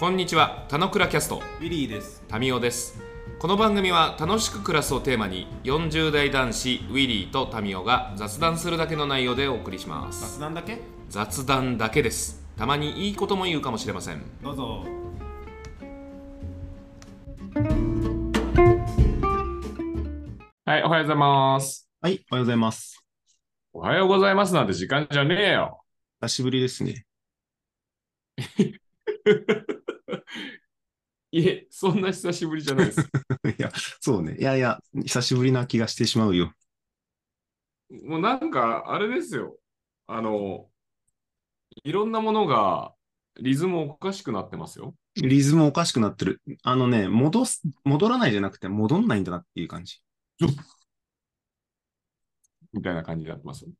[0.00, 2.24] こんにちは、たのくらキャスト、ウィリーです。
[2.26, 3.02] タミオです。
[3.38, 10.38] この番組は楽しく暮らすをテーマに、40代男子ウィリーとタミオが雑談するだけの内容でお送りします。
[10.38, 10.78] 雑談だけ？
[11.10, 12.42] 雑談だけです。
[12.56, 14.22] たまにいいことも言うかもしれません。
[14.42, 14.86] どうぞ。
[20.64, 21.90] はい、おはようございます。
[22.00, 23.04] はい、おはようございます。
[23.74, 25.82] おはようございますなんて時間じゃねえよ。
[26.22, 27.04] 久しぶりですね。
[31.32, 33.00] いえ、そんな久しぶりじゃないです。
[33.58, 33.70] いや、
[34.00, 34.36] そうね。
[34.38, 36.52] いやいや、久しぶりな気がしてしまうよ。
[38.02, 39.58] もうなんか、あれですよ。
[40.06, 40.68] あの、
[41.84, 42.94] いろんなものが
[43.40, 44.94] リズムおかしくなってますよ。
[45.16, 46.42] リズムおかしくなってる。
[46.62, 50.00] あのね、戻す、戻らないじゃなくて戻んないんだなっていう感じ。
[52.72, 53.64] みたいな感じになってます。
[53.64, 53.72] ちょ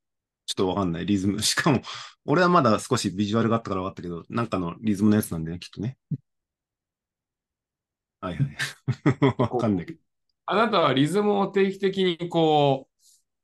[0.53, 1.07] っとわかんない。
[1.07, 1.43] リズム。
[1.43, 1.83] しかも、
[2.25, 5.97] 俺はまだ少しビジュアルがあったから分かったけど、なんかのリズムのやつなんでね、きっとね。
[8.21, 8.57] はいはい。
[9.39, 9.99] わかんないけど。
[10.47, 12.89] あなたはリズムを定期的にこ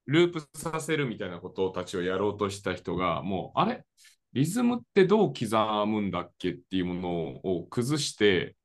[0.07, 3.85] う、ループさせるみたいなことたちをやろうとした人が、もう、あれ？
[4.33, 5.47] リズムってどう刻
[5.87, 7.11] むんだっけっていうもの
[7.43, 8.57] を崩して、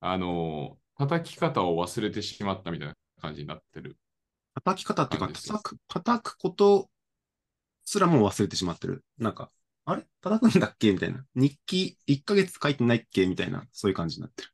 [0.00, 3.98] あの、叩き方を忘れてしまったみたいな感じになってる。
[4.54, 6.90] 叩き方っていうか、叩く、叩くこと
[7.84, 9.04] すらも忘れてしまってる。
[9.18, 9.50] なんか、
[9.84, 10.06] あれ？
[10.22, 10.92] 叩くんだっけ？
[10.92, 11.24] みたいな。
[11.34, 13.26] 日記1ヶ月書いてないっけ？
[13.26, 14.48] みたいな、そういう感じになってる。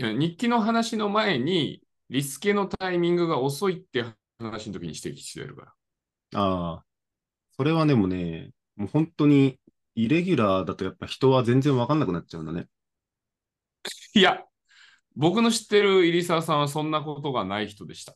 [0.00, 4.04] 日記の話の前に、リスケのタイミングが遅いって
[4.38, 5.74] 話の時に指摘してるか
[6.32, 6.40] ら。
[6.40, 6.84] ああ、
[7.56, 9.58] それはでもね、もう本当に、
[9.94, 12.68] イレギュラーだとやっぱ人は全然わかんなくなっちゃうんだね。
[14.14, 14.42] いや、
[15.16, 18.12] 僕の知ってる入澤さんはそんなことがない人でした。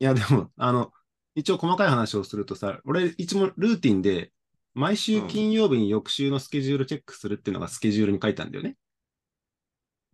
[0.00, 0.92] いや、でも、あの、
[1.34, 4.32] 一応細かい話をするとさ、俺、一応ルーティンで、
[4.74, 8.76] 毎週金曜日に翌週のスケジュールチェックするっていうのがスケジュールに書いたんだよね。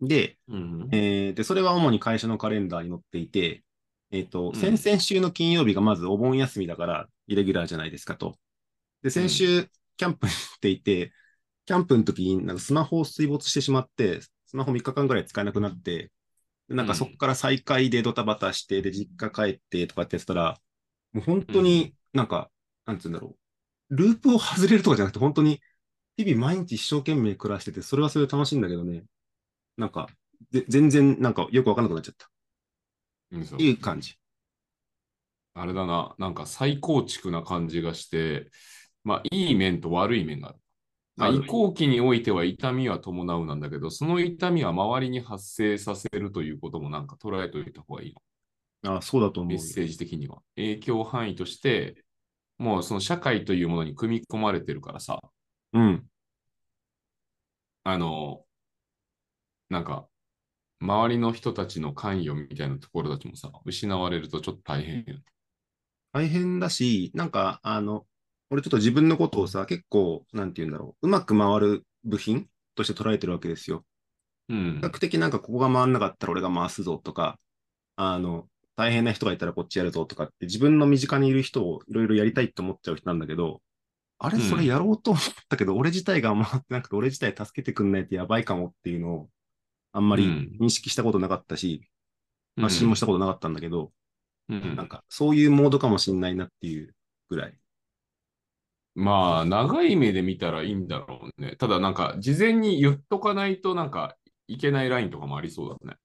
[0.01, 0.89] で、うん。
[0.91, 3.63] えーで、それは主に会社のカレンダーに載っていて、
[4.11, 4.55] えっ、と、うん。
[4.55, 8.37] 先々週の金曜日がまずお盆休みだから、イレギュラーじゃないですかと。
[9.01, 11.11] で、先週、キャンプに行っていて、
[11.65, 16.11] キャンプの時になんかスマホを水没してしまって、スマホ3日間ぐらい使えなくなって、
[16.69, 20.59] でなんかそこから再開でドタバタして、で、実家帰ってとかってやってたら、
[21.13, 22.49] もう本当になんか、
[22.85, 23.37] なんつうんだろ
[23.89, 23.95] う。
[23.95, 25.61] ループを外れるとかじゃなくて、本当に
[26.17, 29.03] 日々毎日一生懸命暮らしてて、それはそれで楽しいんだけどね、
[29.77, 30.07] なんか、
[30.51, 32.29] で全然なんかよくわかんなくなっちゃった。
[33.31, 34.17] うんそうっていう感じ。
[35.53, 38.49] あれだな、なんか再構築な感じがして、
[39.03, 40.59] まあ、いい面と悪い面がある。
[41.15, 48.97] まあ、移行期においては痛みは伴うなんだけど、その痛みは周りに発生させるということもなんか捉えておいた方がいいの。
[48.97, 49.59] あそうだと思うよ。
[49.59, 50.41] メッセージ的には。
[50.55, 52.03] 影響範囲として、
[52.59, 55.19] もうその社会というものに組み込まれてるからさ、
[55.73, 56.05] うん。
[57.83, 58.43] あの、
[59.69, 60.07] なんか、
[60.79, 65.19] 周りの人たちの関与みたいなところたちもさ、失われるとちょっと大変よ。
[66.13, 68.05] 大変だし、なんか、あの、
[68.49, 73.85] 俺ちょっと自分のことをさ、結構、なんて言うんだろう、うまく回る部品として捉えてるわけですよ。
[74.49, 74.87] うん比。
[74.87, 77.39] 較的なんかここが回んなかったら俺が回すぞとか、
[77.95, 83.61] あの、大変な人がいたらこっちやるぞとかって自分の身近にいる人をいろいろやりたいって思っちゃう人なんだけど、
[84.19, 89.29] あれうんそれやろうと思ったけど、俺自体が回ってなくて俺自体助けてくんないとやばいかもっていうのを
[89.91, 91.89] あんまりうん認識したことなかったし、
[92.59, 93.91] 発信もしたことなかったんだけど、
[94.49, 96.95] うんなんかそういうモードかもしんないなっていう
[97.29, 97.57] ぐらい。
[98.95, 101.55] まあ、長い目で見たらいいんだろうね。
[101.55, 104.17] ただ、なんか、事前に言っとかないと、なんか、
[104.47, 105.97] いけないラインとかもありそうだね。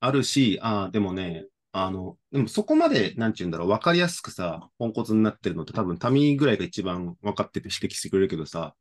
[0.00, 8.74] あるし、ああ、でもね、あの、でもそこまで、なんちゅうんだろう、わかりやすくさ、ポンコツになってるのって多分、タミーぐらいが一番分かってて指摘してくれるけどさ、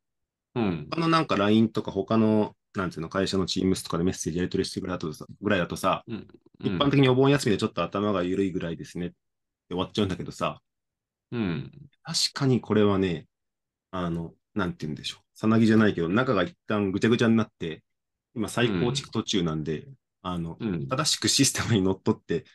[0.55, 0.87] うん。
[0.89, 6.27] 他のなんか LINE とか他の、なんていうの、会社の Teams とかでメッセージやり取りしてくれたとさぐらいだとさ、うん
[6.61, 9.15] 一般的にお盆休みでちょっと頭が緩いぐらいですねって
[9.71, 10.61] 終わっちゃうんだけどさ、
[11.31, 11.71] うん。
[12.03, 13.27] 確かにこれはね、
[13.91, 15.23] あの、なんて言うんでしょう。
[15.33, 17.83] さなぎじゃないけど、中が一旦ぐちゃぐちゃになって、
[18.35, 19.87] 今再構築途中なんで、
[20.21, 20.87] あの、うん。
[20.87, 22.45] 正しくシステムにのっとって、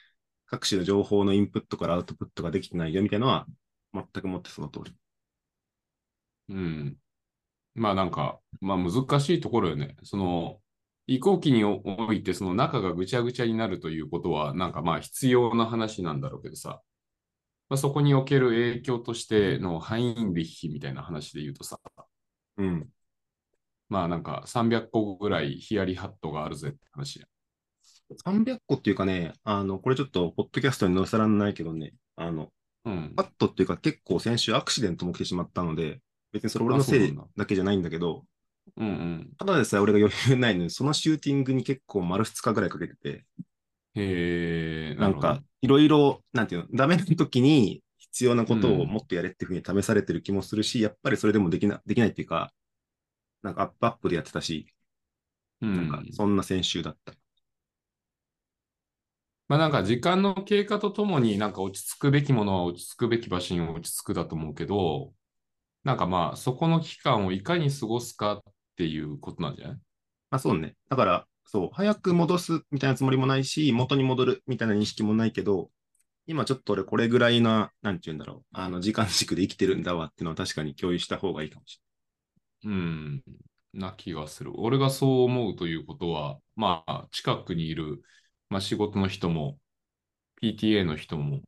[0.47, 3.47] 各種の情報のインプットからアウトプットができてないよみたいなのは、
[3.95, 4.95] 全くもってその通り。
[6.49, 6.99] うん。
[7.81, 9.97] まあ、なんか、まあ、難しいところよね。
[10.03, 10.61] その、
[11.06, 16.82] 移行期において、その中がぐちゃぐちゃになるということは、なんかまあ、必要な話なんだろうけどさ、
[17.71, 21.81] まあ、そこにおける影響としてのハインリッヒみたいな話で言うとさ、
[22.59, 22.88] うん。
[23.88, 27.26] まあなんか300個ぐらいヒヤリハットがあるぜって話や。
[28.26, 32.53] 300個っていうかね、あの、これちょっと、ポッドキャストに載せらんないけどね、あの、
[32.85, 33.23] うんパ。
[33.23, 38.25] ットっていうか結構先週アクシデントも来てしまったので、別にそれ俺のせいだだけじゃないんだけど、
[38.77, 39.32] うんうん。
[39.38, 43.25] ただでさえ俺が余裕ないのに、そのシューティングに結構丸2日ぐらいかけてて、
[43.94, 52.53] へえ、なんか、いろいろ、なんていうの、ダメな時に必要なことをもっとやれっていうふうに試されてる気もするし、やっぱりそれでもできな、できないっていうか、
[53.43, 54.67] なんかアップアップでやってたし、
[55.61, 57.12] うんなんかそんな選手だった。
[59.49, 65.12] まあなんか時間の経過とともになんか落ち着くべきものは落ち着くべき場所に落ち着くだと思うけど、
[65.85, 68.43] なんかまあそこの期間をいかに過ごすかっ
[68.77, 69.79] ていうことなんじゃない？
[70.31, 70.77] あ、そうね。
[70.88, 75.71] だから、そう、早く戻すみたいなつもりもないし、元に戻るみたいな認識もないけど、
[76.27, 81.81] 今ちょっと俺これぐらいな、なんて言うんだろう、あの、時間軸で生きてるんだわっていうのは確かに共有した方がいいかもし
[82.65, 83.23] うん、
[83.73, 84.53] な気がする。
[84.61, 88.03] 俺がそう思うということは、まあ近くにいる、
[88.50, 89.59] まあ仕事の人も、
[90.37, 91.43] PTA の人も、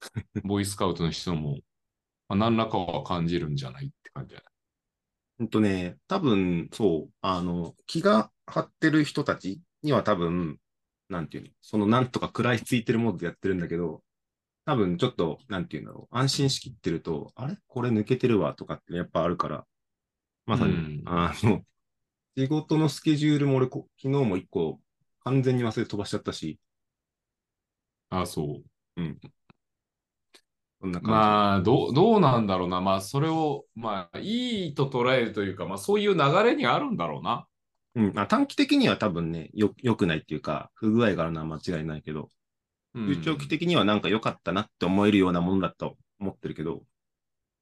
[0.44, 1.58] ボーイスカウトの人も、
[2.28, 4.46] まあ、何らかは感じるんじゃないって感じだね。
[5.38, 10.58] ほんとね、多分、そう、あの、気が張ってる人たちには多分、
[11.08, 14.02] なんていうの、そのなんとか食らいついてるモードでやってるんだけど、
[14.64, 17.56] 多分ちょっと、なんていうんだろう、安心しきってると、あれ？
[17.68, 19.66] これ抜けてるわとかってやっぱあるから、
[20.46, 21.62] まさに、うんあの、
[22.36, 24.80] 仕事のスケジュールも俺こ、昨日も一個
[25.24, 26.58] 完全に忘れて飛ばしちゃったし、
[28.10, 28.64] ああ、そう。
[28.96, 29.20] そん。
[30.80, 32.80] まあ、どう、どうなんだろうな。
[32.80, 37.46] まあ、それを、まあ、いいと捉えるというか、まあ、そういう流れにあるんだろうな。
[37.96, 42.28] うん、まあ短期的には多分ね、よ、良くないっていうか、不具合があるのは間違いないけど、
[42.94, 46.82] うん中長期的にはなんか良かったなって思えるようなものだと思ってるけど、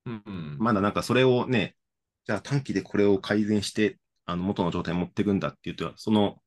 [0.06, 1.76] うんうんまだなんかそれをね、
[2.26, 6.38] じゃあ短期でこれを改善して、あの元の状態に持っていくんだっていうと、その、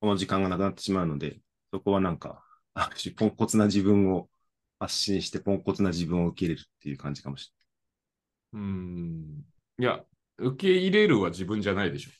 [0.00, 1.40] この時間がなくなってしまうので、
[1.72, 2.44] そこはなんか、
[2.74, 4.28] ある種ポンコツな自分を
[4.82, 7.52] 発信して、ポンコツな自分を受け入れるっていう感じかもし
[8.52, 9.44] うん。
[9.78, 10.00] いや、
[10.38, 12.10] 受け入れるは自分じゃないでしょ。
[12.10, 12.16] れ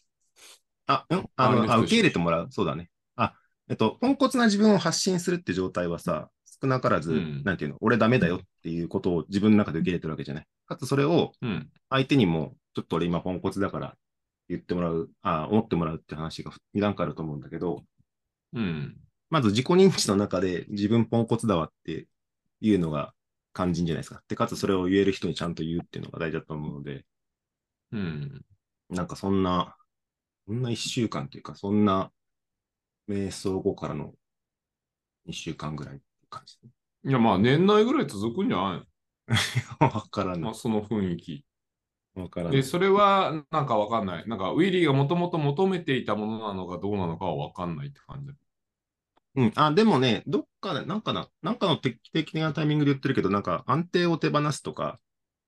[0.95, 0.99] ない。
[0.99, 1.27] あ、うん？
[1.35, 2.47] あの、あ、受け入れてもらう？
[2.51, 2.89] そうだね。
[3.17, 3.35] あ、
[3.69, 6.31] えっと、ポンコツな自分を発信するって状態はさ、
[6.63, 10.45] 少なからず、うんなんていうの、俺ダメだよっていうことを自分の中で受け入れてるわけじゃない？
[10.67, 11.69] かつそれをうん。
[11.91, 13.97] 相手にも、ちょっと俺今ポンコツだから
[14.49, 17.83] 言ってもらう、あ思ってもらうって話が2段階あると思うんだけど、
[18.55, 18.97] うん。
[19.31, 22.07] まず自己認知の中で自分ポンコツだわって
[22.63, 23.13] いうのが
[23.55, 24.23] 肝心じゃないですか。
[24.29, 27.05] で、かつそれを言える人にちゃんと言うっていうのが大事だと思うので、
[27.91, 28.43] うん。
[28.89, 29.77] なんかそんな、
[30.47, 32.13] そんな1週間というか、そんな
[33.09, 34.15] 瞑想後からの
[35.27, 36.57] 2週間ぐらいって感じ。
[37.05, 38.89] いや、まあ、年内ぐらい続くんじゃない
[39.81, 40.55] わからの、まあ、ない。
[40.55, 41.45] その雰囲気。
[42.15, 42.63] で、わからない。
[42.63, 44.29] それは、なんかわかんない。
[44.29, 48.35] なんか、ウィリーがもともと求めていたものなのかどうなのかはわかんないって感じだ。
[49.35, 49.53] うん。
[49.57, 54.99] あ、でもね、どっかで、なんかな、なんかの定期的なタイミングで言ってるけど、なんか安定を手放すとか、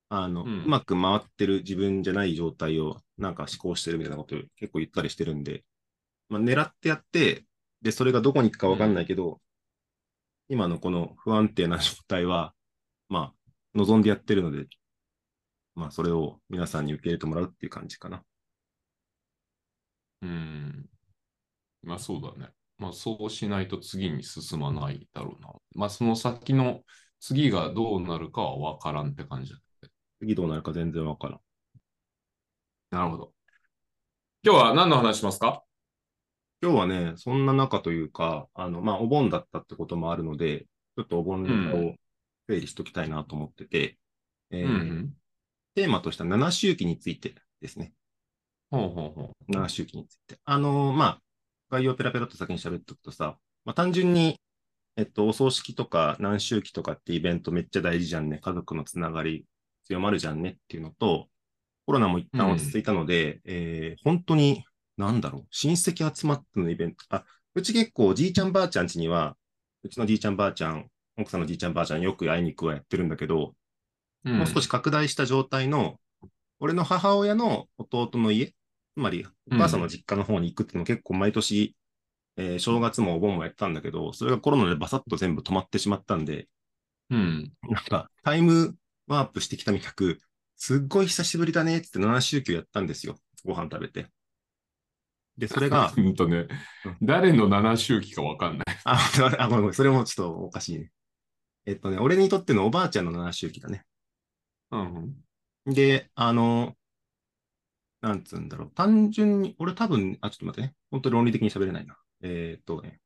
[0.09, 5.65] あの、ううんまく回ってる自分じゃない状態をなんか思考してるみたいなことを結構言ったりしてるんで、
[6.29, 7.45] まあ、狙ってやって、
[7.81, 9.41] で、それがどこに行くかわかんないけど、
[10.47, 12.53] 今のこの不安定な状態は、
[13.09, 14.67] まあ、望んでやってるので、
[15.75, 18.23] まあ、それを皆さんに受け入れてもらうっていう感じかな。
[20.21, 20.89] うん。
[21.83, 22.53] まあ、そうだね。
[22.77, 25.53] まあ、そうしないと次に進まないだろうな。
[25.75, 26.81] まあ、その先の
[27.19, 29.59] 次がどうなるかはわからんって感じだ。
[30.19, 31.39] 次どうなるか全然わからん。
[32.91, 33.33] なるほど。
[34.43, 35.63] 今日は何の話しますか？
[36.61, 40.65] 今日はね、そんな中というか、あの、まあ、お盆だったってこともあるので、
[40.97, 41.95] ちょっとお盆ネタを
[42.47, 43.97] 整理しときたいなと思ってて、
[44.51, 45.13] えーうんうん。
[45.75, 47.93] テーマとした七周期についてですね。
[48.71, 49.51] ほうほうほう。
[49.51, 50.39] 七周期について。
[50.45, 51.21] あのーまあ、
[51.75, 54.39] 概要ペラペラっと先に喋っておくとさ、まあ、単純に、
[54.95, 58.39] えっと、お葬式とか何周期とかってイベントめっちゃ大事じゃんね。
[58.41, 59.45] 家族のつながり
[59.83, 61.27] 強まるじゃんねっていうのと、
[61.85, 64.63] コロナも一旦落ち着いたので、えー本当に、
[64.97, 67.03] なんだろう、親戚集まってのイベント。
[67.09, 69.35] あ、うち結構じいちゃんばあちゃん家には、
[69.83, 73.55] うちのじいちゃんばあちゃん、奥さんのじいちゃんばあちゃんよく会いに行くはやってるんだけど、
[74.23, 75.99] うんもう少し拡大した状態の、
[76.59, 78.53] 俺の母親の弟の家、
[78.95, 81.75] つまりお母さんの実家の方に行くっていうのも結構毎年、
[82.37, 86.47] えー正月もお盆もやってたんだけど、それがコロナでバサッと全部止まってしまったんで、
[87.09, 87.51] うん。
[87.69, 88.75] なんかタイム
[89.07, 90.19] ワープしてきたみたく、
[90.55, 93.17] すっごい久しぶりだねってって7周期をやったんですよ。
[93.43, 94.07] ご飯食べて。
[95.37, 96.47] で、それが、うんとね
[96.85, 98.77] うん、誰の七周期かわかんない。
[98.85, 98.97] あ、
[99.39, 100.91] あごめんごめん、それもちょっとおかしいね。
[101.65, 103.83] えっとね、俺にとってのおばあちゃんの7周期だね。
[104.71, 105.15] うん
[105.65, 106.75] で、あの、
[108.01, 108.71] なんつうんだろう。
[108.75, 110.75] 単純に、俺多分、あ、ちょっと待ってね。
[110.91, 111.97] 本当に論理的に喋れないな。
[112.21, 112.99] えーっとね。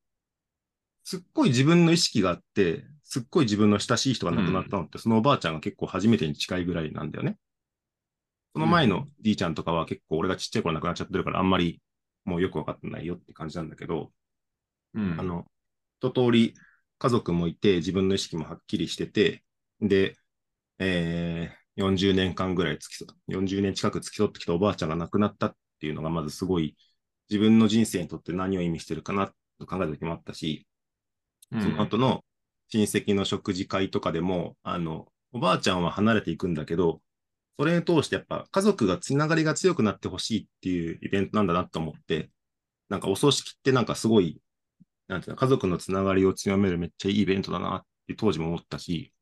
[1.04, 7.38] すっごい自分の意識があって、すっごい自分の親しい人が亡くなったのって、そのおばあちゃんが結構初めてに近いぐらいなんだよね。
[8.54, 11.82] そその前のじいちゃんとかは結構俺がちっちゃい頃亡くなっちゃってるからあんまり
[12.26, 14.12] もうよくわかってないよって感じなんだけど、
[14.94, 15.20] うん。
[15.20, 15.46] あの、
[16.00, 16.54] 一通り
[16.98, 19.44] 家族もいて自分の意識もはっきりしてて、
[19.82, 20.18] で、
[20.80, 26.76] えー、40年間ぐらい付き添40年近く付き添ってきたおばあちゃんが亡くなったっていうのがまずすごい
[27.30, 30.68] 自分の人生にとって何を意味してるかなと考えた時もあったし、
[31.52, 31.62] うん。
[31.62, 32.24] その後の
[32.70, 37.02] 親戚の食事会とかでも、あの、おばあちゃんは離れていくんだけど、
[37.58, 42.30] それに通してやっぱ家族がつながりが強くなってほしいっていうイベントなんだなと思って、
[42.90, 44.42] なんかお葬式ってなんかすごい、
[45.08, 49.14] なんていうの、家族のつながりを強めるめっちゃいいイベントだなって当時も思ったし、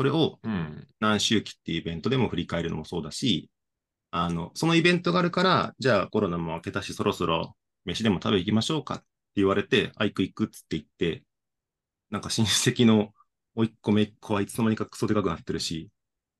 [0.00, 0.88] それをうん。
[0.98, 3.50] 何周期っていうイベントでも振り返るのもそうだし、
[4.10, 7.54] あの、そのイベントがあるから、じゃあコロナも明けたし、そろそろ
[7.84, 9.04] 飯でも食べ行きましょうかって
[9.36, 11.22] 言われて、あ、行く行くっつって言って、
[12.08, 13.12] なんか親戚の
[13.56, 15.90] おいっ子めいっ子はいつの間にかクソでかくなってるし、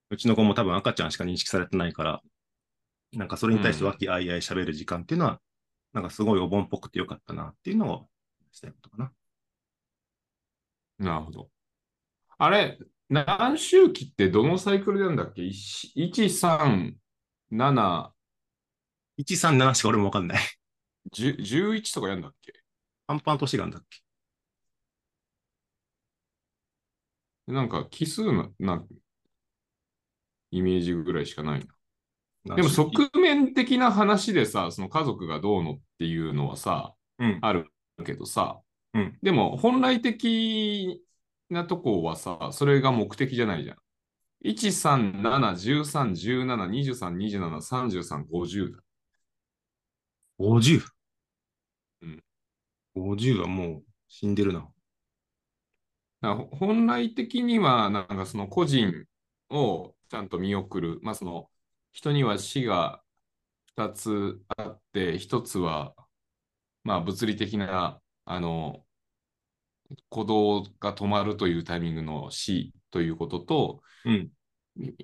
[0.08, 2.22] うちの子も多分赤ちゃんしか認識されてないから、
[3.12, 5.38] なんかそれに対して和気あいあい喋る時間っていうのは、
[5.92, 8.08] なんかすごいお盆っぽくてよかったなっていうのを
[8.52, 9.12] したいことかな。
[10.98, 11.50] なるほど。
[12.38, 12.78] あれ、
[13.10, 16.94] 何周期ってどのサイクルなんだっけ ?1、3、
[17.50, 18.12] 7、
[19.18, 20.42] 137しか俺もわかんない。
[21.12, 22.52] 10 11とかやんだっけ？
[23.08, 23.98] 半端な年があんだっけ？
[27.52, 28.84] なんか奇数のな
[30.52, 31.66] イメージぐらいしかない
[32.44, 32.56] な。
[32.56, 37.38] でもそ側面的な話でさ、その家族がどうのっていうのはさ、うん。
[37.42, 37.66] ある
[38.04, 38.60] けどさ、
[38.94, 41.02] うんでも本来的
[41.54, 43.76] なとこはさ、それが目的じゃないじゃん。
[44.42, 48.82] 1、3、7、13、17、23、27、33、50だ。
[50.38, 50.82] 50。
[52.02, 52.24] うん。
[52.96, 54.60] 50はもう死んでるな。
[56.22, 59.06] だから本来的には、なんかその個人
[59.50, 60.98] をちゃんと見送る。
[61.02, 61.50] まあその
[61.92, 63.02] 人には死が
[63.76, 65.94] 2つあって、1つは
[66.84, 68.84] まあ物理的な、あの、
[70.10, 74.30] 鼓動が止まるというタイミングの死ということと、うん。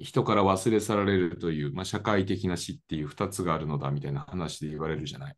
[0.00, 5.37] 人から忘れ去られるという、まあ、社会的な死っていう2つがあるのだみたいな話で言われるじゃない。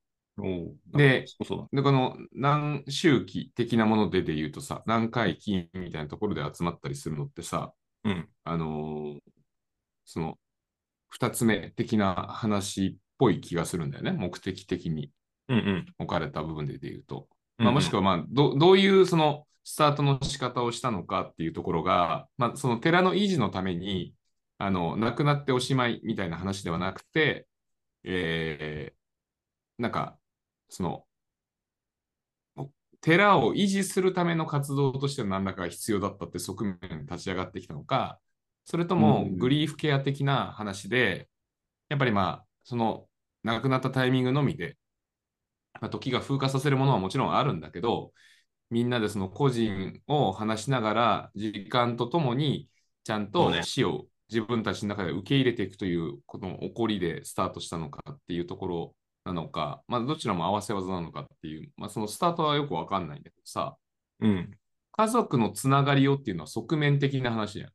[0.93, 1.25] で。
[1.73, 7.73] で、この何周期的なものでで言うとさ、何回期みたいなところで集まったりするのってさ、
[8.05, 8.29] うん。
[8.45, 9.19] あのー
[10.11, 10.39] その
[11.21, 15.13] 2つ目的な話っぽい気がするんだよね、目的的に。
[15.99, 17.29] 置かれた部分でで言うと。
[17.59, 24.15] うんまあ、もしくは、まあど、どういうそのスタートの仕方をしたのかっていうところが、まあ、その寺の維持のために、
[24.59, 27.47] あの、亡くなっておしまいみたいな話ではなくて、
[28.05, 28.99] えー
[29.79, 30.19] なんか、
[30.69, 31.07] その、
[33.01, 38.21] 寺を維持するための活動としての何らかが必要だったって側面に立ち上がってきたのか、
[38.65, 39.39] それともうん。
[39.39, 41.29] グリーフケア的な話で、
[41.91, 43.09] やっぱりまあ、その
[43.45, 44.78] 亡くなったタイミングのみで、
[45.81, 48.13] まあ、時が風化させるものはもちろんあるんだけど、
[48.71, 52.69] みんなでその個人を話しながら、時間とともに
[53.05, 58.95] ちゃんと死を自分たちの中で受け入れていくというこの起こりでスタートしたのかっていうところ
[59.25, 63.77] なのか、まあ、どちらも合わせ技なのかっていう、まあ、そのスタートはよくわかんないんだけどさ、
[64.21, 64.51] うん。
[64.93, 67.71] 家族のつながりをっていうのは側面的な話じゃん。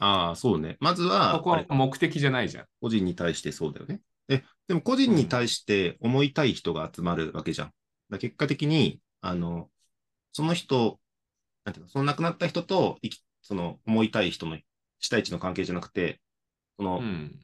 [0.00, 0.76] ああ、そうね。
[0.80, 2.64] まずは、ここは目的じゃないじゃん。
[2.80, 4.00] 個人に対してそうだよね。
[4.28, 7.72] え、でも個人に対して思いたい人が集まるわけじゃん。
[8.10, 9.70] だ結果的に、あの、
[10.32, 11.00] その人、
[11.64, 12.98] なんていうの、その亡くなった人と
[13.42, 14.58] その思いたい人の
[15.00, 16.20] 一対一の関係じゃなくて、
[16.76, 17.40] その、うん。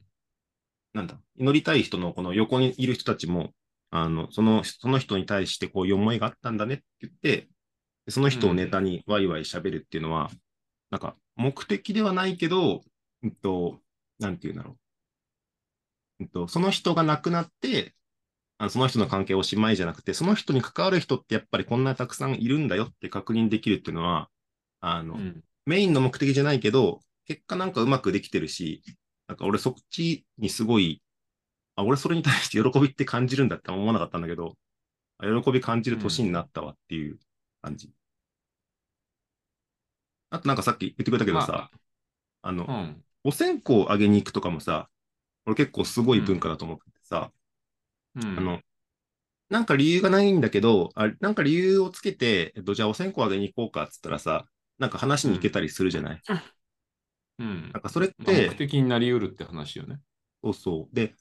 [0.93, 3.51] なんだ、祈りたい人のこの横にいる人たちも、
[3.91, 7.49] あの、その、その人に対してこういう思いがあったんだねって言って、
[8.05, 10.29] でその人をネタにワイワイ喋るっていうのは、
[10.91, 12.81] なんか目的ではないけど、
[13.23, 13.79] うんと、
[14.19, 14.77] なんていうんだろう。
[16.19, 17.95] うんと、その人が亡くなって、
[18.57, 24.29] あのその人の関係おしまいじゃなくて、その人に関わる人ってやっぱりこんなたくさんいるんだよって確認できるっていうのは、
[24.79, 25.43] あの、うん。
[25.65, 28.83] メインの目的じゃないけど、結果なんかうまくできてるし、
[29.27, 31.01] なんか俺そっちにすごい、
[31.75, 34.55] あ、俺それに対して喜びって感じるんだって思わなかったんだけど、
[35.17, 37.19] あ喜び感じる年になったわっていう
[37.61, 37.91] 感じ。
[40.29, 41.69] あとなんかさっき言ってくれたけどさ、
[42.41, 43.03] あの、うん。
[43.23, 44.89] お線香をあげに行くとかもさ、
[45.45, 47.31] 俺結構すごい文化だと思っててさ、
[48.15, 48.37] うん。
[48.37, 48.61] あの、
[49.49, 54.47] なんか理由がないんだけど、あなんか理由をつけて、えっと、じゃあお線香あげに行こうかっつったらさ、
[54.79, 56.21] なんか話に行けたりするじゃない、
[57.39, 59.99] うんなんかそれっまあて、目的になりうるって話よね。
[60.43, 60.95] そうそう。
[60.95, 61.13] で、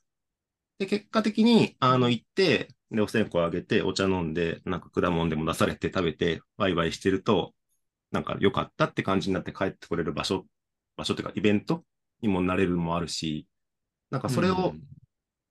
[0.78, 7.54] で、結果的に、あの、行って、で、お線香あげて、お茶飲んで、なんか果物でも出されて食べて、ワイワイしてると、
[8.12, 10.46] なんか良かったって感じになって帰ってこれる場所、
[10.96, 11.84] 場所っていうかイベント
[12.22, 13.46] にもなれるのもあるし、
[14.14, 14.75] なんかそれを、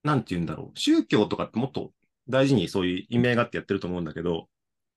[0.04, 0.80] なんて言うんだろう。
[0.80, 1.92] 宗教とかってもっと
[2.30, 4.48] 大事にそういう意味合いがあってやってると思うんだけど、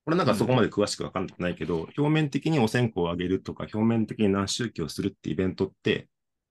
[0.06, 6.08] 俺なんかそこまで詳しくわかんないけど、表面的にお線香をあげるとか、表面的に何宗教するってイベントって、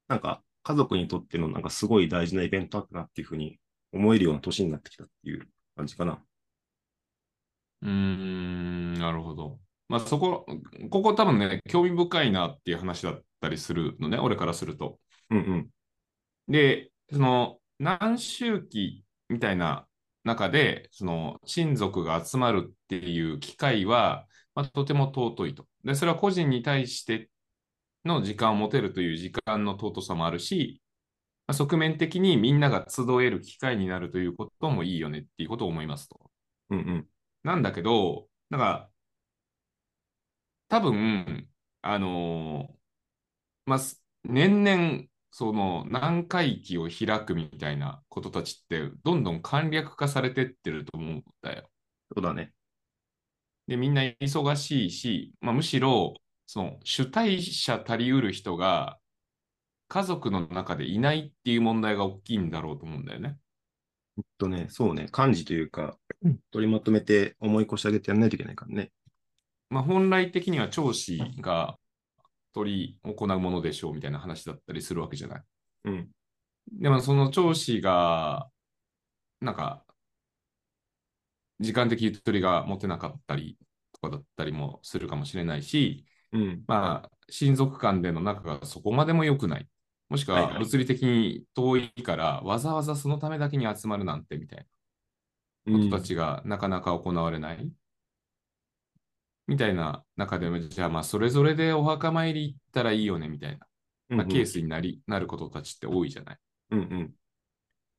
[0.10, 3.58] なんか家族にとってのなんかすごい大事なイベントだったなっていうふうに
[3.94, 6.20] 思えるような年になってきたっていう感じかな。
[7.82, 9.58] うーん、なるほど。
[9.88, 10.46] まあそこ、
[10.90, 15.00] ここ多分ね、興味深いなっていう話だったりするのね、俺からすると。
[15.30, 15.70] うんうん。
[16.48, 19.88] で、その、何周期みたいな
[20.24, 25.68] 中で、その、親族が集まるっていう機会は、まあ、とても尊いと。
[25.84, 27.30] で、それは個人に対して
[28.06, 30.82] の時間を持てるという時間の尊さもあるし、
[31.48, 36.20] まあ、側面的にみんなが集える機会になるということもいいよねっていうことを思いますと。
[36.72, 37.10] うんうん。
[37.44, 38.90] なんだけど、なんか、
[40.68, 41.50] 多分、
[41.82, 42.76] あのー
[43.68, 43.80] まあ、
[44.26, 45.06] 年々、
[45.38, 51.70] その何回忌を開くみたいなことたちって、どんどん簡略化されてってると思うんだよ。
[52.16, 52.54] そうだね。
[53.68, 56.14] で、みんな忙しいし、まあ、むしろ、
[56.46, 58.98] その主体者足りうる人が
[59.90, 63.36] 家族の中でいないっていう問題が大きいんだろうと思うんだよね。
[64.18, 65.98] えっとね、そうね、漢字というか、
[66.52, 68.94] 取りまとめて思い越し上げてやんないといけないからね。
[69.70, 71.78] まあ、本来的には長子が
[72.56, 75.44] 取り行うものでしょうみたいな話だったりするわけじゃない？
[75.84, 76.08] うん。
[76.72, 78.50] でもその長子が、
[79.42, 79.84] なんか、
[81.60, 83.58] 時間的ゆとりが持てなかったり
[83.92, 86.64] とかだったりもするかもしれないし、うん。
[86.66, 89.68] まあ、親族間での仲がそこまでも良くない。
[90.08, 94.66] もしくはいはいは物理的に遠いから、わざわざそのためだけに集まるなんてみたい
[95.66, 97.70] なことたちがなかなか行われない。
[99.48, 103.68] みたいな中でも、じゃあまあ、それぞれでお墓参り行ったらいいよねみたいな、
[104.10, 106.38] うん、まあ、ケースになり、なることたちって多いじゃない。
[106.72, 107.14] うんうん。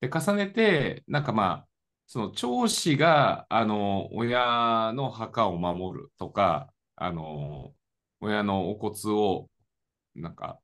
[0.00, 1.66] で、重ねて、なんかまあ、
[2.06, 7.72] その長子が、あの、親の墓を守るとか、あの、
[8.20, 9.48] 親のお骨を、
[10.14, 10.58] なんか、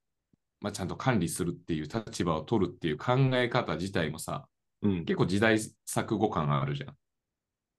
[0.60, 4.46] まあ、ちゃんと管理するっていう立場を取るっていう考え方自体もさ、
[4.82, 5.04] うん。
[5.04, 6.96] 結構時代錯誤感あるじゃん。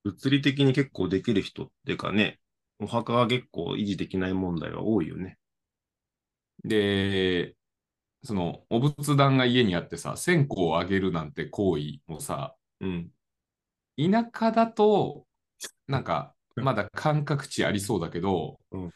[0.03, 2.39] 物理的に結構できる人っていうかね、
[2.79, 5.39] お墓が結構維持できない問題は多いよね。
[6.63, 7.55] で、
[8.23, 13.11] その、お仏壇が家にあってさ、線香をあげるなんて行為もさ、うん。
[13.97, 15.25] 田舎だと、
[15.87, 18.93] なんか、まだ感覚値ありそうだけど、うん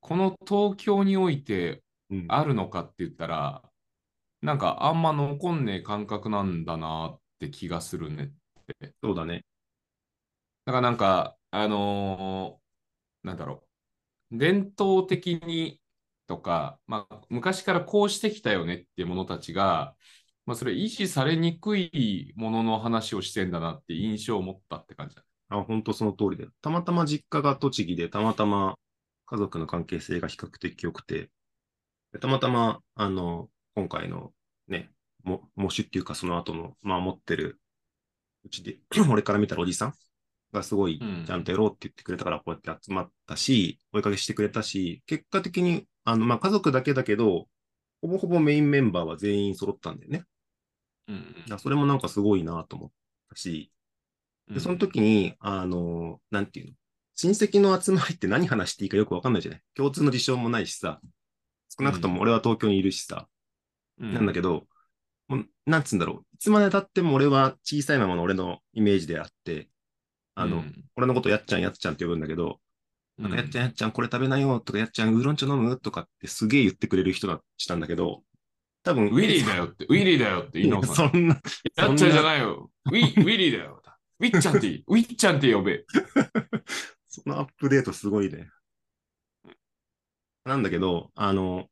[0.00, 2.24] この東京においてうん。
[2.28, 3.62] あるのかって言ったら、
[4.42, 8.28] なんかあんま残んねえ感覚なんだなって気がするねっ
[8.80, 8.94] て。
[9.02, 9.44] そうだね。
[10.64, 12.60] だからなんか、あのー
[13.22, 13.64] なんだろ
[14.32, 15.80] う、伝統的に
[16.26, 19.96] とか、まあ、昔からこうしてきたよねっていうものたちが、
[20.46, 25.24] まあ、それ維持されにくいものの話をしてんだなって印象を持ったって感じだ。
[25.48, 26.46] あ、本当その通りで。
[26.62, 28.76] たまたま実家が栃木で、たまたま
[29.26, 31.30] 家族の関係性が比較的良くて、
[32.20, 34.32] たまたま、あの、今回の
[34.68, 34.90] ね、
[35.24, 37.60] も、模試っていうかその後の、まあ持ってる、
[38.44, 38.78] うちで、
[39.10, 39.94] 俺から見たらおじさん
[40.52, 41.24] がすごいうん。
[41.26, 47.46] ちゃんとやろうって言ってくれたからこうやって集まったし、おいかけしてくれたし、結果的に、あの、まあ家族だけだけど、
[48.02, 50.24] ほぼほぼメインメンバーは全員揃ったんだよね。
[51.08, 52.90] うんそれもなんかすごいなと思っ
[53.30, 53.72] たし、
[54.48, 54.54] うん。
[54.54, 56.72] で、その時に、あの、なんていうの？
[57.16, 59.62] 親戚の集まりって何話していいかよくわかんないじゃない？
[59.74, 61.00] 共通の事象もないしさ、
[61.78, 63.28] 少なくとも俺は東京にいるしさ、
[64.00, 64.66] うん、なんだけど、
[65.28, 66.34] もうなんつうんだろう。
[66.34, 69.68] いつまで経っても俺は小さいままの俺のイメージであって、
[70.40, 72.60] あの、うん俺のことやっちゃんやっちゃんって呼ぶんだけど、
[73.16, 78.22] なんかやっちゃんやっちゃんこれ食べなよとか、やっちゃんウーロン茶飲むとかってすげえ言ってくれる人だしたんだけど、
[78.82, 81.40] 多分、ウィリーだよって、ウィリーだよって言い直すそんな、
[81.76, 82.70] やっちゃんじゃないよ。
[82.86, 83.80] ウィウィリーだよ。
[84.20, 85.84] ウィッちゃんっていい、ウィッちゃんって呼べ。
[87.08, 88.50] そのアップデートすごいね。
[90.44, 91.68] なんだけど、あの、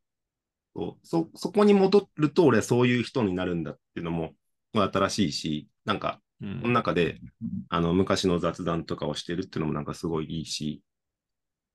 [1.03, 4.35] そ、そこに戻ると俺はそういう人になるんだっていうのも
[4.73, 7.21] 新しいし、なんか、うんこの中で、
[7.69, 10.83] あの、昔の雑談とかをしてるっていうのもなんかすごいいいし、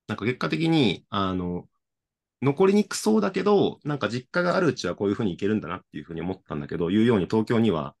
[0.06, 1.68] なんか結果的に、あの、
[2.42, 7.96] 残りにくそうだけど、なんか実家があるうちはこういうふうにいけるんだなっていうふうに思ったんだけど、言うように東京には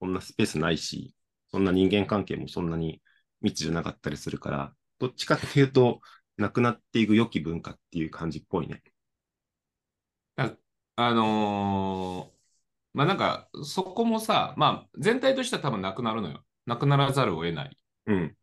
[0.00, 1.14] こんなスペースないし、
[1.48, 3.02] そんな人間関係もそんなに
[3.42, 6.00] 密じゃなかったりするから、どっちかっていうと、
[6.38, 8.82] なくなっていく良き文化っていう感じっぽいね。
[10.96, 12.35] あのー
[12.96, 16.42] まあなんか、そこもさ、まあ全体としては多分なくなるのよ。
[16.64, 17.76] なくならざるを得ない。
[18.06, 18.36] うん。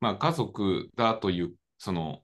[0.00, 2.22] まあ家族だという、その、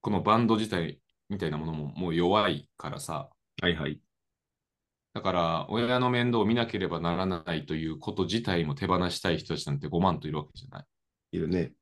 [0.00, 3.30] このバンド自体みたいなものももう弱いからさ、
[3.62, 4.00] はいはい。
[5.12, 10.86] だから、親の面倒を見なければならないということ自体も手放したい人たちなんて5万といるわけじゃない。
[11.30, 11.72] いるね。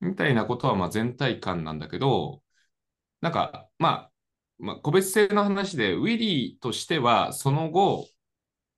[0.00, 2.42] みたいなことはまあ全体感なんだけど、
[3.20, 4.09] なんか、まあ、
[4.60, 8.06] まあ、個別性の話で、ウィリーとしては、その後、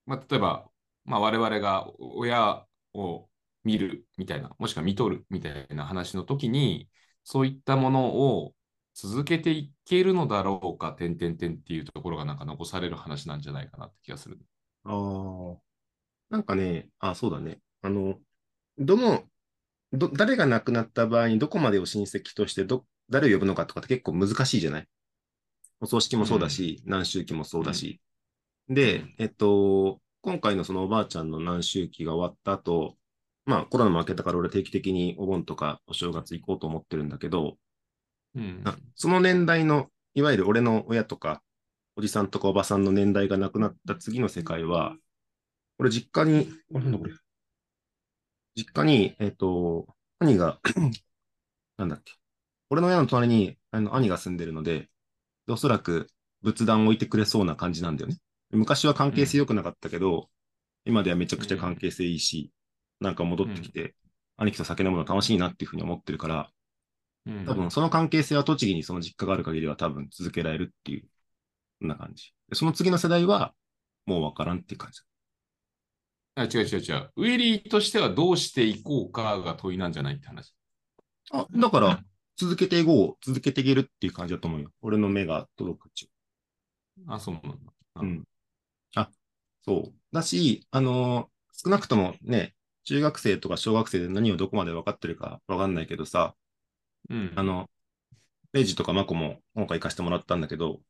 [0.07, 0.71] まあ、例えば、
[1.05, 3.29] まあ、我々が親を
[3.65, 6.89] 見るみたいな、もしくは見とるみたいな話の時に、
[7.25, 8.55] そういったものを
[8.95, 14.39] 続けていけるのだろうか、点々点っていうところがなんか残される話なんじゃないかなって気がする。
[14.85, 15.61] ああ。
[16.31, 17.61] なんかね、あ、そうだね。
[17.83, 18.19] あの、
[18.79, 19.25] どの、
[19.93, 24.89] ど、誰が亡くなった場合にどこまでを親戚としてど、誰を呼ぶのかとかって結構難しいじゃない？
[25.83, 28.01] お葬式もそうだし、何周期もそうだし。
[28.69, 32.97] でうん、えっと、今回のそのおばあちゃんの何周期が終わった後、
[33.47, 37.57] まあコロナも明けたから俺定期的にお盆とかお正月行こうと思ってるんだけど、
[38.37, 38.63] うん。
[38.65, 41.43] あその年代の、いわゆる俺の親とか、
[41.97, 44.97] おじさんとかおばさんの年代が亡くなった次の世界は、
[45.79, 47.13] 俺実家に、あなんだこれ。
[48.55, 49.89] 実家に、えっ、と、
[50.21, 50.61] 兄が、
[51.77, 52.13] なんだっけ。
[52.71, 54.91] 俺の親の隣にあの兄が住んでるので、で
[55.49, 56.09] おそらく
[56.43, 58.19] 仏壇を置いてくれそうな感じなんだよね。
[58.51, 60.29] 昔は関係性良くなかったけど、
[60.85, 62.53] 今ではめちゃくちゃ関係性いいし、
[63.01, 63.95] なんか戻ってきて、
[64.37, 66.51] 兄貴と酒飲むの楽しいなっていうふうに思ってるから、
[67.25, 71.09] うん多分その関係性は栃木にその実家がある限りは多分続けられるっていう、
[71.81, 72.33] そんな感じ。
[72.49, 73.55] でその次の世代は
[74.07, 75.01] もうわからんっていう感じ。
[76.35, 77.13] あ違う違う違う。
[77.17, 80.55] ウィリーとしてはどうしていこうかが問いなんじゃないって話。
[81.31, 82.03] あ、だから
[82.37, 84.71] 続けていこう、続けていけるっていう感じだと思うよ。
[84.83, 86.07] 俺の目が届くっちゅ
[87.09, 87.73] あ、そうなんだ。
[87.97, 88.01] う。
[88.01, 88.25] うん。
[88.95, 89.11] あ、
[89.63, 89.95] そう。
[90.13, 96.35] だし、あのー少なくともね、中学生とか小学生で何をどこまで分かってるか分かんないけどさ、
[97.11, 97.33] うん。
[97.37, 97.71] あの、
[98.53, 100.81] レイジとかマコも今回行かせてもらったんだけど、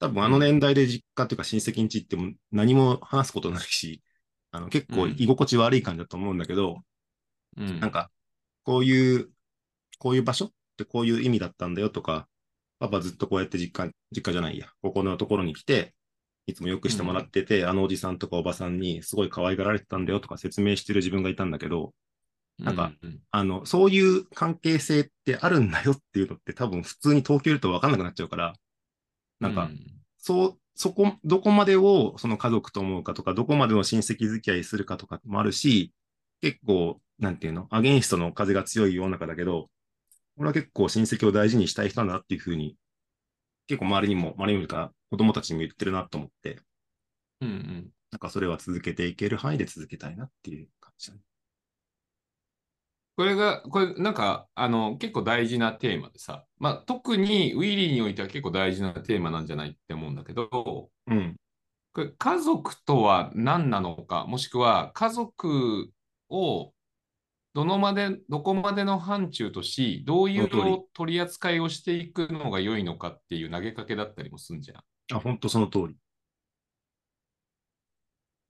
[0.00, 4.02] 多分あの年代で実家っていうか親戚ん家行っても何も話すことないし、
[4.52, 6.78] あの結構うん居心地悪い感じだと思うんだけど、
[7.56, 8.10] うん、なんか、
[8.64, 9.30] こういう、
[9.98, 12.28] こういう場所ってこういう意味だったんだよとか、
[12.78, 15.94] パパずっとこうやって実家、実家じゃないや、ここのところに来て、
[16.46, 21.92] いつもよくしてもらってて、あのおじさんとかおばさんにすごい可愛がられてたんだよとか説明してる自分がいたんだけど、
[22.58, 28.54] なんかうん、あの、そういう関係性ってあるんだよっていうのって多分普通に東京いると分かんなくなっちゃうから、
[29.40, 29.70] なんか、う
[30.18, 35.92] そう、そこ、どこまでをその家族と思うかとか、どこまでの親戚付き合いするかとかもあるし、
[36.40, 39.68] 結構、なんていうの、アゲンストの風が強い世の中だけど、
[40.38, 42.76] 俺は結構親戚を大事にしたい人なんだなっていうふうに、
[43.68, 46.60] 結構周りにも、周りにもか子供たちにも言ってるなと思って、
[47.40, 47.92] うんうん。
[48.10, 51.20] なんかそれは続けていける範囲で続けたいなっていう感じだね。
[53.16, 61.36] これが、これなんか、あの、結構大事なテーマでさ、まあ、特にウィリーにおいては結構大事なテーマなんじゃないって思うんだけど、こうん。
[61.96, 65.90] れ家族とは何なのか、もしくは家族
[66.28, 66.72] を
[67.56, 70.48] どのまで、どこまでの範疇とし、どういう
[70.92, 75.16] 取り扱いをしていくのが良いのかっていう投げかけだったりもするんじゃん。
[75.16, 75.96] あ、本当その通り。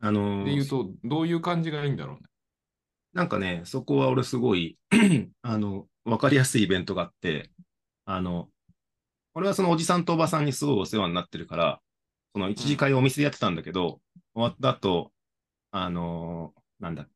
[0.00, 2.22] あのーで言うと、どういう感じがいいんだろうね。
[3.12, 4.76] なんかね、そこは俺すごい、
[5.42, 7.52] あの、わかりやすいイベントがあって、
[8.06, 8.48] あの、
[9.34, 11.80] 俺はそのおじさんとおばさんにすごいお世話になってるから、
[12.32, 14.00] その一次会をお店でやってたんだけど、
[14.34, 15.12] 終わった後、
[15.70, 17.08] あのなんだっ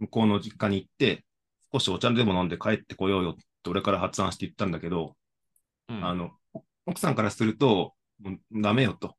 [0.00, 1.24] 向こうの実家に行って、
[1.72, 5.16] 少しお茶でも飲んで帰ってこようよって俺から発案して言ったんだけど、
[5.88, 6.32] うんあの、
[6.86, 9.16] 奥さんからすると、もうダメよと。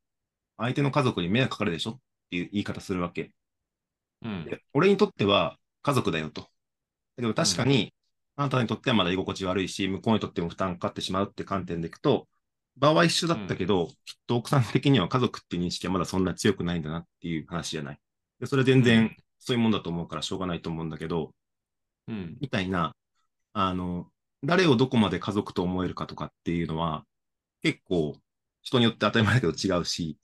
[0.56, 1.98] 相手の家族に迷惑かかるでしょっ
[2.30, 3.32] ていう言い方するわけ。
[4.22, 6.42] うんで俺にとっては家族だよと。
[6.42, 6.48] だ
[7.18, 7.94] けど確かに、
[8.36, 12.28] あなたにとってはまだ居心地悪いし、向こうにとっても負担かかってしまうって観点でいくと、
[12.76, 13.94] 場は一緒だったけど、きっ
[14.26, 17.98] と奥さん的には家族っていう認識はまだそんな強くないんだなっていう話じゃない。
[18.40, 19.16] でそれは全然
[19.48, 21.30] そういうもんだと思うからしょうがないと思うんだけど、
[22.06, 22.36] うん。
[22.38, 22.94] みたいな、
[23.54, 24.06] あの、
[24.44, 27.06] 誰をどこまで家族と思えるかとかっていうのは、
[27.62, 28.14] 結構
[28.60, 30.18] 人によって当たり前だけど違うし、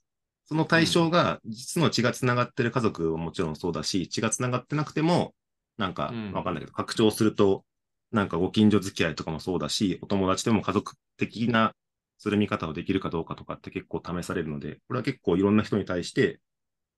[0.45, 5.33] その対象が実の血が繋がってる家族はもちろんそうだし、血が繋がってなくても、
[5.79, 7.65] なんかうんわかんないけど、拡張すると、
[8.11, 11.73] なんかご近所付き合いとかもそうだし、お友達でも家族的な
[12.19, 16.39] する見方をできるかどうかとかって結構試されるので、これは結構いろんな人に対して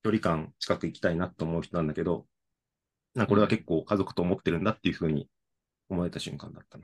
[0.07, 2.25] 距離感近く行きたいなと思う人なんだけど、
[3.13, 5.27] なこれは結構家族と思ってるんだっていうふうに
[5.89, 6.77] 思えた瞬間だった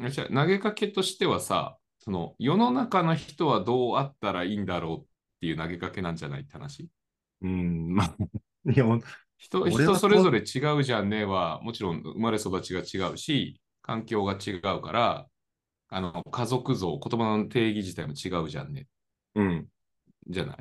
[0.00, 0.10] な。
[0.10, 5.06] じゃあ投げかけとしてはさ、その世の中の人はどうあったらいいんだろうっ
[5.40, 6.88] ていう投げかけなんじゃないって話？
[7.42, 8.16] うーん、まあ、
[8.70, 8.84] いや、
[9.38, 15.26] 人人それぞれ違うじゃんねは、もちろん生まれ育ちが違うし、環境が違うから、
[15.88, 18.86] あの家族像、言葉の定義自体も違うじゃんね。
[19.34, 19.66] うん、
[20.28, 20.56] じゃない？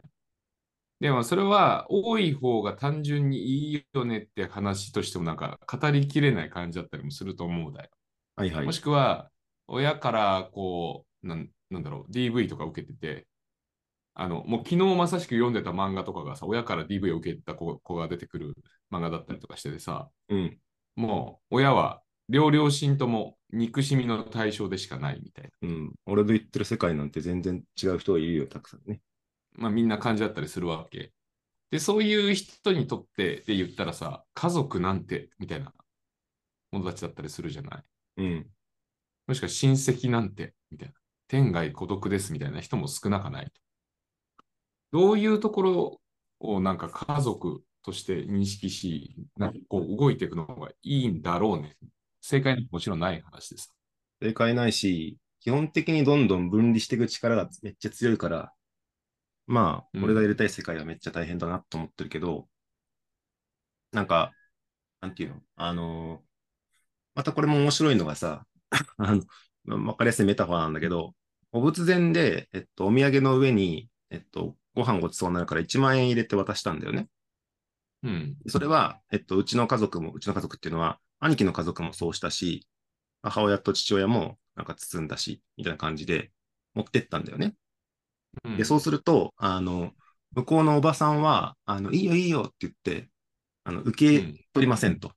[1.00, 7.90] でもそれは多い方が単純にいいよねって話としてもなんか語りきれない感じだったりもすると思うだよ。
[8.36, 8.72] はいはいも。
[8.72, 9.30] しくは
[9.68, 13.28] 親からこう、なんなんだろう、DV とか受けてて、
[14.16, 18.56] あの、もう昨日まさしく読んでた漫画とかがさ、親から DV を受けた子子が出てくる
[18.92, 20.58] 漫画だったりとかしててさ、うん。
[20.96, 25.70] もう親は両両親とも憎しみの対象でしかないみたいな。
[25.70, 25.94] うん。
[26.08, 29.02] 俺の言ってる世界なんて全然違う人がいるよ、たくさんね。
[29.58, 31.14] まあみんな感じだったりするわけ。
[31.72, 35.74] で、そういう人にとってで言ったらさ、家族なんてみたいな
[36.72, 37.84] 友達だったりするじゃない。
[38.18, 38.48] うん。
[39.28, 40.94] もしくは親戚なんてみたいな。
[41.28, 43.52] 天涯孤独ですみたいな人も少なかない。
[44.92, 46.02] どういうところ
[46.40, 51.76] をなんか家族として認識し、なんかこう動いていくのがいいんだろうね。
[52.22, 53.74] 正解にもちろんない話です。
[54.22, 58.54] 正解ないし、基本的にどんどん分離していく力がめっちゃ強いから、
[59.48, 62.48] まあ、うん俺が入れたい世界はめっちゃ大変だなと思ってるけど、
[63.92, 64.36] なんか、
[65.02, 65.42] なんていうの？
[65.58, 66.28] あのー
[67.16, 68.48] またこれも面白いのがさ、
[68.98, 69.24] あの、
[69.66, 71.16] まわかりやすいメタファーなんだけど、
[71.52, 77.10] お仏前で、えっと、お土産の上に、えっと、ご飯ごちそうになるから1万円入れて渡したんだよね。
[78.04, 78.38] うん。
[78.48, 82.68] それは、えっと、うちの家族も、うちの家族っていうのは、兄貴の家族もそうしたし、
[83.24, 86.32] 母親と父親もなんか包んだし、みたいな感じで
[86.76, 87.56] 持ってったんだよね。
[88.44, 89.94] うんで、そうすると、あの、
[90.32, 93.10] 向こうのおばさんは、あの、いいよいいよって言って、
[93.64, 95.14] あの、受け取りませんと。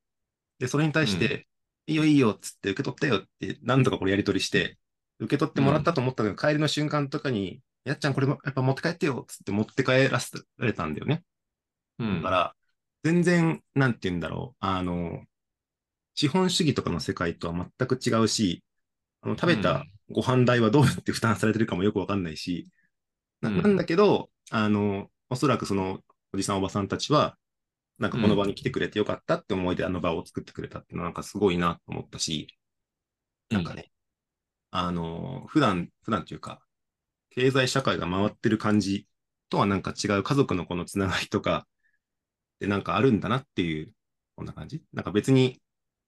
[0.58, 1.48] で、それに対して、
[1.86, 4.78] いいよいいよっつって受け取ったよって何度かこれやり取りして、
[5.18, 11.24] 受け取ってもらったと思ったけど、帰りの瞬間とかに、やっちゃんこれもやっぱ持って帰ってよっつって持って帰らせられたんだよね。
[11.98, 12.56] うんだから、
[13.04, 14.56] 全然、なんて言うんだろう。
[14.60, 15.24] あの、
[16.14, 18.62] 資本主義とかの世界とは全く違うし、
[19.22, 22.68] あの食べたご飯代はどうやって負担されてるかもよくわかんないし、
[23.40, 23.76] なん。
[23.76, 26.00] だけど、あの、おそらくその
[26.32, 27.36] おじさんおばさんたちは、
[27.98, 32.48] なんかこの場に来てくれてよかったって思いであの場を作ってくれたっていうのはなんかすごいなと思ったし、
[33.50, 33.90] なんかね、
[34.70, 36.62] あの、普段、普段というか、
[37.30, 39.06] 経済社会が回ってる感じ
[39.50, 41.66] とはなんか違う家族のこのつながりとか、
[42.58, 43.92] でなんかあるんだなっていう、
[44.36, 44.82] こんな感じ？
[44.92, 45.60] なんか別に、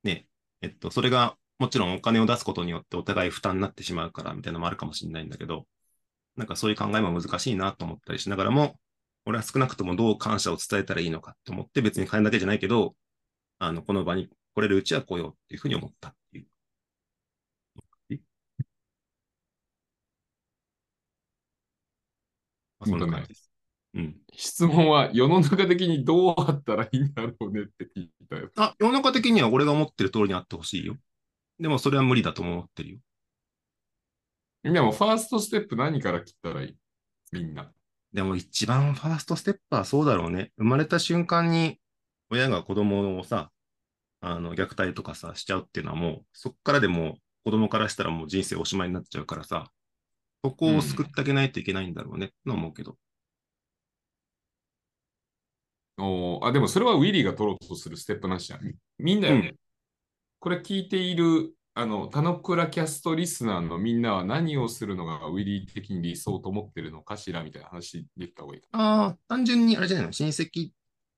[0.03, 0.27] ね、
[0.63, 5.67] えっと、それがもちろんお金を出すことによってお互い負担になってしまうからみたいなのもあるかもしれないんだけど、
[6.37, 8.79] なんかそういう考えも難しいなと思ったりしながらも、
[9.27, 12.97] 俺は少なくともどう感謝を伝えたらいいのかと思って別に金だけじゃないけど、
[13.59, 16.47] あの、この場に来れるうちは来ようっていうふうに思ったっていう。
[22.79, 23.51] まあ、そんな感じです。
[23.95, 24.17] うん。
[24.35, 28.51] 質問は世の中的にどうあったらいいんだろうねって聞いたよ。
[28.57, 30.97] あ、世の中的には俺が思ってる通りにあってほしいよ。
[31.61, 32.99] でもそれは無理だとも思ってるよ。
[34.63, 36.77] でも、ファーストステップ何から切ったらいい？
[37.33, 37.73] みんな。
[38.13, 40.53] でも一番ファーストステップはそうだろうね。
[40.59, 41.81] 生まれた瞬間に
[42.31, 43.51] 親が子供をさ、
[44.21, 49.71] あの、虐待とかさ、しちゃうっていうのはもう、そっからでも子供からしたらもう人生おしまいになっちゃうからさ、
[50.45, 52.97] そこを救ってあげないといけないんだろうね、と思うけど。
[55.99, 58.65] おーあ、でもそれはウィリーが取ろうとするステップなしじゃん。
[58.65, 59.49] みみんなよね。
[59.55, 59.57] う
[60.39, 68.69] これ聞いている、あの、田之倉キャストリスナーのみんなは何をするのがウィリー的に理想と思ってるのかしらみたいな話で言った方がいいか。
[68.73, 70.71] ああ、単純にあれじゃないの親戚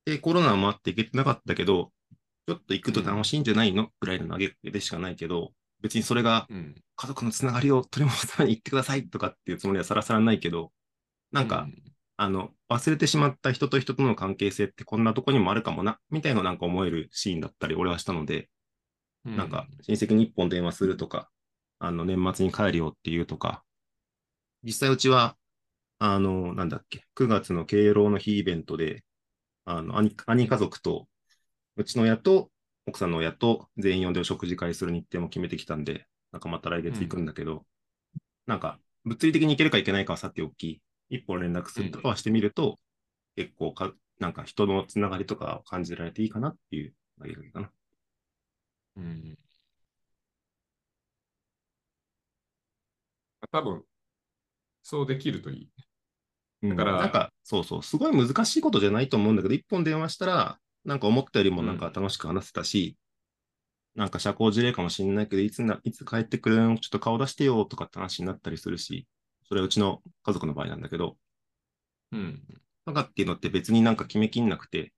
[0.05, 1.90] でコロナもあって行けてなかったけど、
[2.47, 6.75] ちょっと行くと楽しいんじゃないのぐらいの投げかけでしかないけど、別にそれがうん。
[6.97, 10.71] 家族のつながりを取り戻すために行ってくださいとかっていうつもりはさらさらないけど、
[11.33, 11.67] なんか、
[12.17, 18.49] あの、忘れてしまった人と人との関係性ってこんなとこにもあるかもな、みたいななんか思えるシーンだったり俺はしたので、う
[19.24, 21.30] なんか、親戚に一本電話するとか、
[21.78, 23.64] あの、年末に帰るよっていうとか、
[24.62, 25.37] 実際うちは、
[25.98, 29.04] あの、なんだっけ、9月の敬老の日イベントで、
[29.64, 31.08] あの、兄、兄家族と、
[31.76, 32.50] うちの親と、
[32.87, 37.66] 奥さんの親と全員呼んでお食事会する日程も決めてきたんで、なんかまた来月行くんだけど、
[38.46, 42.80] なんか、物理的に行けるか行けないかはさておき、一本連絡するとかはしてみると、
[43.37, 47.70] 結構か、なんか人のつながりとかを感じられていいかなっていう投げかけかな。
[48.96, 49.38] うん。
[53.50, 53.85] 多分、
[54.83, 55.70] そうできるといい。
[56.68, 62.96] だからなんか、そうそう、すごい難しいことじゃないと思うんだけど、一本電話したら、なんか思ったよりもなんか楽しく話せたし、
[63.94, 69.07] なんか社交辞令かもしれないけど、いつな、いつ帰ってくるんちょっと顔出してよとかって話になったりするし、
[69.48, 71.16] それはうちの家族の場合なんだけど、
[72.12, 72.42] うん。
[72.87, 74.92] なんかっていうのって別になんか決めきんなくて、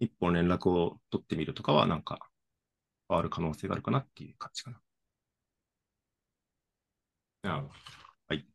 [0.00, 2.20] 一本連絡を取ってみるとかはなんか
[3.08, 4.80] 変わる可能性があるかなっていう感じかな。
[7.42, 7.74] なるほど。
[8.28, 8.46] はい。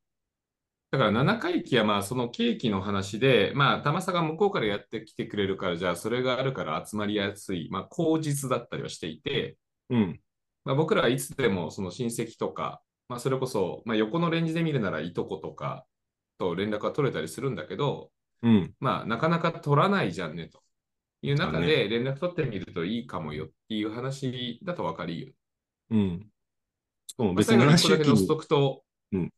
[0.91, 9.57] だから7回忌はまあそのケーキの話で、まあ、玉さが向こうからやってきてくれるから、じゃあそれがあるから集まりやすい、まあ、口実だったりはしていて、
[9.89, 10.21] うん。
[10.65, 15.85] まあ、僕らはいつでもその親戚とか、まあ、それこそ、まあ、横のレンジで見るならいとことか
[16.37, 18.11] と連絡が取れたりするんだけど、
[18.43, 18.73] うん。
[18.79, 20.61] まあ、なかなか取らないじゃんねと
[21.21, 25.34] いう中そうで連絡取ってみるといいかもよっていう話だと分かりよ。
[25.91, 26.27] うん。
[27.07, 29.34] しかもまあ別に7最後にこれ周期にだけのスト、ックと、うん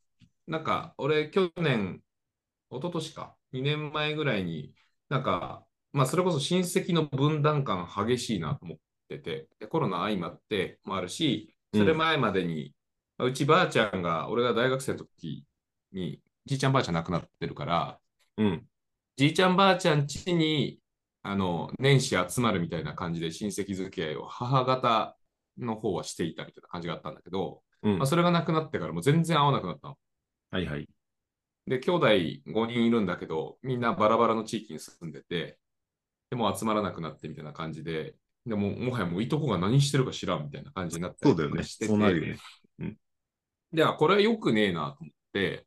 [0.48, 2.02] なんか、俺、去年、
[2.70, 4.74] 一昨年か、2年前ぐらいに、
[5.10, 12.74] なんか、まあ、それこそ親戚の分断感激しいなと思ってて、でコロナ相まってもあるし、それ前までに、
[13.20, 15.46] うちばあちゃんが、俺が大学生の時
[15.92, 18.00] に、じいちゃんばあちゃん亡くなってるから、
[18.38, 18.68] うん。
[19.16, 20.80] じいちゃんばあちゃん家に、
[21.24, 25.18] あの、年始集まるみたいな感じで親戚付き合いを母方
[25.58, 28.08] の方はしていたみたいな感じがあったんだけど、うんまあ、。
[28.08, 29.98] それがなくなってからもう全然会わなくなったの。
[30.52, 30.88] はいはい。
[31.66, 35.58] で、兄弟5人いるんだけど、みんなバラバラの地域に住んでて、
[36.30, 41.64] でもう集まらなくなってみたいな感じで、でももはやもういとこが何してるか知らんみたいな感じになってそうだよね。
[41.64, 42.36] しててそうなるよ
[42.80, 42.98] ね。
[43.72, 45.66] で、あこれは良くねえなと思って、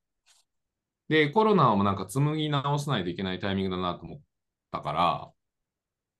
[1.09, 4.21] で、コロナもなんか紡ぎ直さないといけないタイミングだなと思っ
[4.71, 5.31] たから、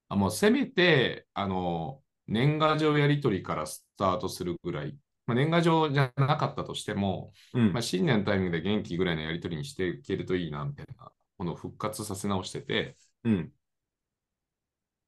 [0.09, 7.83] あもうせめて、あの、年賀状やり取りからスタートするぐらい、まあ、年賀状じゃなかったとしても、うんまあ、。
[7.83, 13.53] 新年のタイミングで元気ぐらいのやり取りにしていけるといいな、みたいなものを復活させ直してて、うん。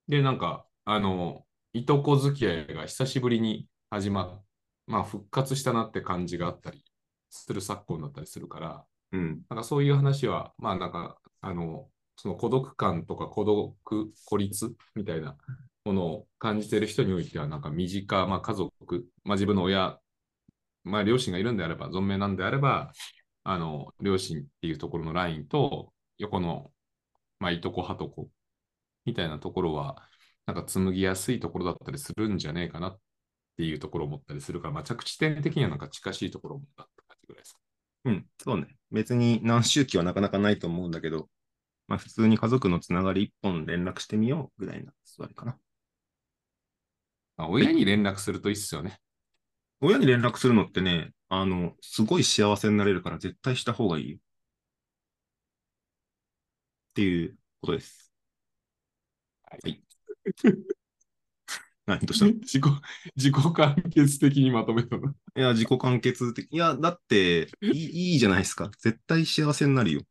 [0.08, 4.44] で、なんか、あの、いとこ付き合いが久しぶりに始まっ、
[4.86, 6.82] まあ、復活したなって感じがあったり
[7.30, 9.42] する昨今だったりするから、うん。
[9.48, 15.38] なんかそういう話は、まあなんか、あの、その孤独感とか孤独、孤立みたいな
[15.84, 20.00] ものを感じている人においては、なんか身近、まあ家族、まあ自分の親、
[20.84, 22.92] まあ両親がいるんであれば、存命なんであれば、
[23.44, 26.72] あの、両親っていうところのラインと、横の、
[27.40, 28.30] まあいとこはとこ
[29.04, 29.96] みたいなところは、
[30.46, 33.00] なんか紡ぎやすいところだったりするんじゃねえかなっ
[33.56, 37.58] ていうところを思ったりするから、まあ着地点的にはなんか近しいところだった感じぐらいです。
[38.04, 38.26] うん。
[38.38, 38.68] そうね。
[38.90, 41.28] 別に何周期はなかなかないと思うんだけど、
[41.88, 45.58] まあ普通に家族のつながり一本連絡してみようぐらいな座りかな。
[47.36, 48.98] まあ、親に連絡するといいっすよね。
[49.80, 54.18] 親に連絡するのってね、あの、すごい幸せになれるから絶対した方がいいよ。
[54.18, 54.20] っ
[56.94, 58.12] ていうことです。
[59.42, 59.82] はい。
[61.86, 62.62] 何とした 自己、
[63.16, 65.14] 自己完結的にまとめたの。
[65.34, 66.48] や、自己完結的。
[66.50, 68.70] いや、だっていい、いいじゃないですか。
[68.78, 70.02] 絶対幸せになるよ。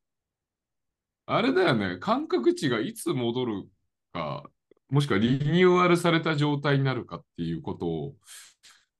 [1.27, 3.69] あれだよね、感覚値がいつ戻る
[4.13, 4.49] か、
[4.89, 8.15] もしくはリニューアルされた状態になるかっていうことを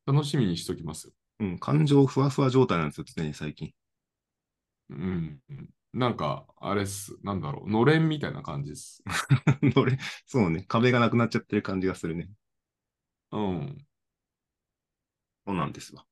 [0.05, 1.13] 楽しみにしときますよ。
[1.39, 3.73] うん、感情ふわふわ状態なんですよ、常に最近。
[4.89, 5.41] うん。
[5.93, 7.17] なんか、あれっす。
[7.23, 7.69] なんだろう。
[7.69, 9.03] のれんみたいな感じです。
[9.75, 12.29] 俺、そうね、壁がなくなっちゃってる感じがするね。
[13.31, 13.87] うん。
[15.45, 16.05] そうなんですわ。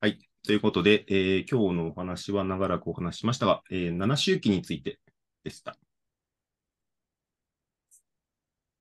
[0.00, 0.27] はい。
[0.44, 4.98] ということで、えー今日のお話は長らくお話しましたが、えー7周期について
[5.44, 5.76] でした。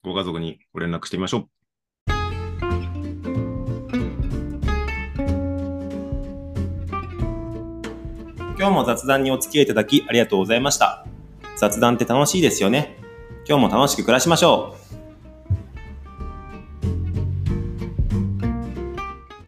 [0.03, 1.49] ご家族にご連絡してみましょう。
[8.57, 11.05] 今日も雑談にお付き合いいただきありがとうございました。
[11.57, 12.97] 雑談って楽しいですよね。
[13.47, 14.96] 今日も楽しく暮らしましょう。